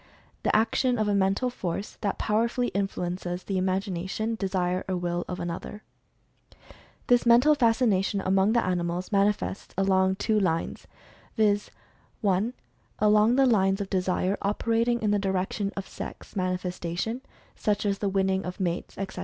e., 0.01 0.39
"The 0.41 0.55
action 0.55 0.97
of 0.97 1.07
a 1.07 1.13
Mental 1.13 1.51
Force 1.51 1.97
that 2.01 2.17
powerfully 2.17 2.69
influences 2.69 3.43
the 3.43 3.57
imag 3.59 3.83
ination, 3.87 4.35
desire, 4.35 4.83
or 4.89 4.97
will 4.97 5.23
of 5.27 5.39
another." 5.39 5.83
This 7.05 7.23
Mental 7.23 7.53
Fas 7.53 7.77
cination, 7.79 8.19
among 8.25 8.53
the 8.53 8.65
animals, 8.65 9.11
manifests 9.11 9.75
along 9.77 10.15
two 10.15 10.39
lines, 10.39 10.87
viz., 11.37 11.69
(1) 12.21 12.53
along 12.97 13.35
the 13.35 13.45
lines 13.45 13.79
of 13.79 13.91
Desire 13.91 14.39
operating 14.41 15.03
in 15.03 15.11
the 15.11 15.19
direction 15.19 15.71
of 15.77 15.87
Sex 15.87 16.35
manifestation, 16.35 17.21
such 17.55 17.85
as 17.85 17.99
the 17.99 18.09
winning 18.09 18.43
of 18.43 18.59
mates, 18.59 18.97
etc. 18.97 19.19